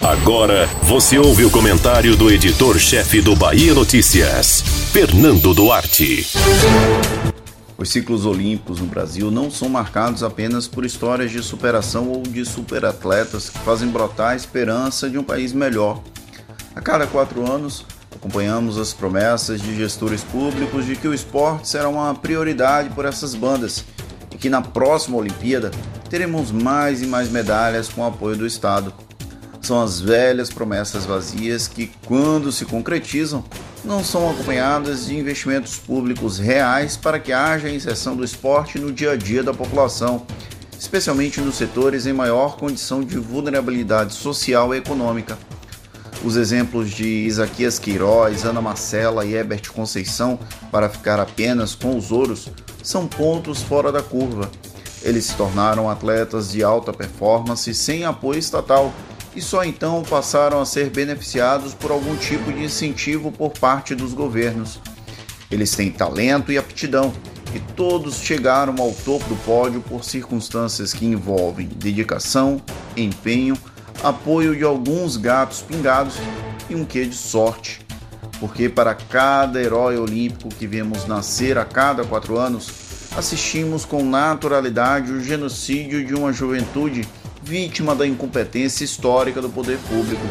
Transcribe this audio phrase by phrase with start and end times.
[0.00, 6.26] Agora você ouve o comentário do editor-chefe do Bahia Notícias, Fernando Duarte.
[7.78, 12.44] Os ciclos olímpicos no Brasil não são marcados apenas por histórias de superação ou de
[12.44, 16.00] superatletas que fazem brotar a esperança de um país melhor.
[16.76, 17.84] A cada quatro anos,
[18.14, 23.34] acompanhamos as promessas de gestores públicos de que o esporte será uma prioridade por essas
[23.34, 23.84] bandas
[24.30, 25.70] e que na próxima Olimpíada
[26.08, 28.92] teremos mais e mais medalhas com o apoio do Estado.
[29.62, 33.44] São as velhas promessas vazias que, quando se concretizam,
[33.84, 39.12] não são acompanhadas de investimentos públicos reais para que haja inserção do esporte no dia
[39.12, 40.26] a dia da população,
[40.76, 45.38] especialmente nos setores em maior condição de vulnerabilidade social e econômica.
[46.24, 50.38] Os exemplos de Isaquias Queiroz, Ana Marcela e Herbert Conceição,
[50.70, 52.48] para ficar apenas com os ouros,
[52.82, 54.50] são pontos fora da curva.
[55.02, 58.92] Eles se tornaram atletas de alta performance sem apoio estatal
[59.34, 64.12] e só então passaram a ser beneficiados por algum tipo de incentivo por parte dos
[64.12, 64.80] governos.
[65.50, 67.12] Eles têm talento e aptidão,
[67.54, 72.60] e todos chegaram ao topo do pódio por circunstâncias que envolvem dedicação,
[72.96, 73.56] empenho,
[74.02, 76.14] apoio de alguns gatos pingados
[76.70, 77.80] e um quê de sorte.
[78.40, 82.70] Porque para cada herói olímpico que vemos nascer a cada quatro anos,
[83.16, 87.06] assistimos com naturalidade o genocídio de uma juventude
[87.52, 90.22] vítima da incompetência histórica do poder público.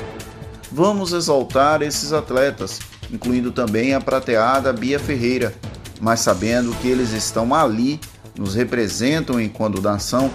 [0.71, 2.79] Vamos exaltar esses atletas,
[3.11, 5.53] incluindo também a prateada Bia Ferreira,
[5.99, 7.99] mas sabendo que eles estão ali,
[8.35, 10.31] nos representam enquanto nação,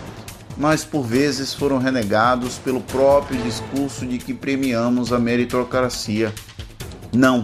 [0.56, 6.32] mas por vezes foram renegados pelo próprio discurso de que premiamos a meritocracia.
[7.12, 7.42] Não,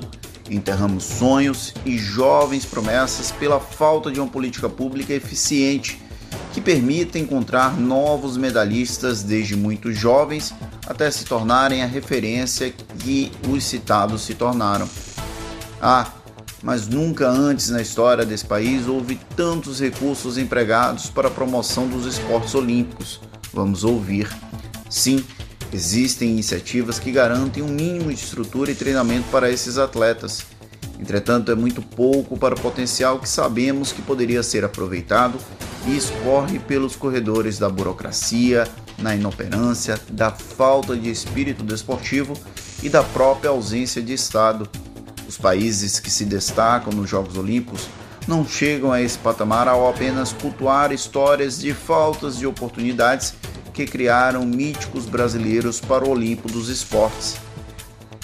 [0.48, 6.00] enterramos sonhos e jovens promessas pela falta de uma política pública eficiente
[6.52, 10.54] que permita encontrar novos medalhistas desde muito jovens
[10.86, 14.88] até se tornarem a referência que os citados se tornaram.
[15.80, 16.06] Ah,
[16.62, 22.06] mas nunca antes na história desse país houve tantos recursos empregados para a promoção dos
[22.06, 23.20] esportes olímpicos.
[23.52, 24.28] Vamos ouvir.
[24.88, 25.24] Sim,
[25.72, 30.44] existem iniciativas que garantem um mínimo de estrutura e treinamento para esses atletas.
[31.00, 35.38] Entretanto, é muito pouco para o potencial que sabemos que poderia ser aproveitado
[35.86, 38.66] e escorre pelos corredores da burocracia,
[38.98, 42.34] na inoperância, da falta de espírito desportivo
[42.82, 44.68] e da própria ausência de Estado.
[45.28, 47.88] Os países que se destacam nos Jogos Olímpicos
[48.28, 53.34] não chegam a esse patamar ao apenas cultuar histórias de faltas de oportunidades
[53.72, 57.36] que criaram míticos brasileiros para o Olimpo dos esportes.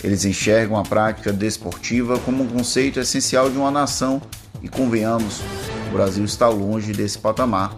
[0.04, 4.22] Eles enxergam a prática desportiva como um conceito essencial de uma nação
[4.62, 5.40] e, convenhamos,
[5.88, 7.74] o Brasil está longe desse patamar.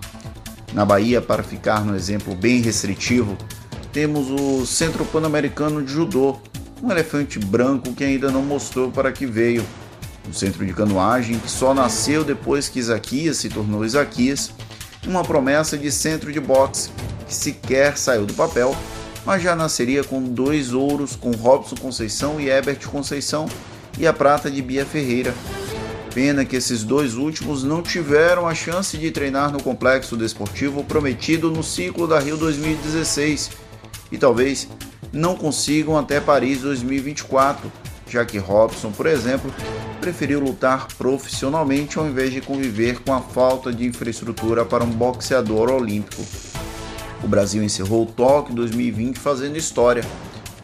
[0.72, 3.36] Na Bahia, para ficar no exemplo bem restritivo,
[3.92, 6.36] temos o Centro Pan-Americano de Judô,
[6.82, 9.64] um elefante branco que ainda não mostrou para que veio.
[10.28, 14.52] Um centro de canoagem que só nasceu depois que Isaquias se tornou Isaquias,
[15.06, 16.90] uma promessa de centro de boxe
[17.26, 18.76] que sequer saiu do papel,
[19.24, 23.48] mas já nasceria com dois ouros com Robson Conceição e Herbert Conceição
[23.98, 25.34] e a prata de Bia Ferreira,
[26.14, 31.50] Pena que esses dois últimos não tiveram a chance de treinar no complexo desportivo prometido
[31.50, 33.50] no ciclo da Rio 2016
[34.10, 34.68] e talvez
[35.12, 37.70] não consigam até Paris 2024,
[38.08, 39.54] já que Robson, por exemplo,
[40.00, 45.70] preferiu lutar profissionalmente ao invés de conviver com a falta de infraestrutura para um boxeador
[45.70, 46.24] olímpico.
[47.22, 50.04] O Brasil encerrou o Tóquio 2020 fazendo história.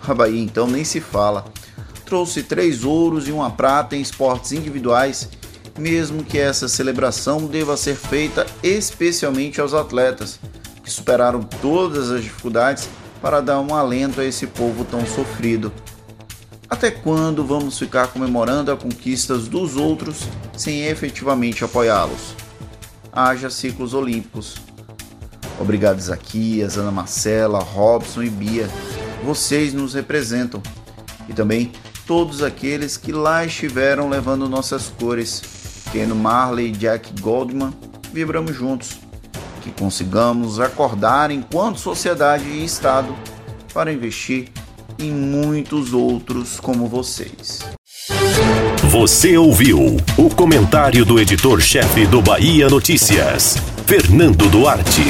[0.00, 1.44] A Bahia então nem se fala
[2.06, 5.28] trouxe três ouros e uma prata em esportes individuais,
[5.76, 10.38] mesmo que essa celebração deva ser feita especialmente aos atletas,
[10.82, 12.88] que superaram todas as dificuldades
[13.20, 15.72] para dar um alento a esse povo tão sofrido.
[16.70, 22.34] Até quando vamos ficar comemorando as conquistas dos outros sem efetivamente apoiá-los?
[23.12, 24.56] Haja ciclos olímpicos.
[25.60, 28.68] Obrigado, Zaquias, Ana Marcela, Robson e Bia.
[29.24, 30.62] Vocês nos representam.
[31.28, 31.72] E também
[32.06, 35.42] todos aqueles que lá estiveram levando nossas cores.
[35.92, 37.72] Ken Marley e Jack Goldman,
[38.12, 38.98] vibramos juntos.
[39.62, 43.14] Que consigamos acordar enquanto sociedade e Estado
[43.72, 44.48] para investir
[44.98, 47.60] em muitos outros como vocês.
[48.90, 55.02] Você ouviu o comentário do editor-chefe do Bahia Notícias, Fernando Duarte.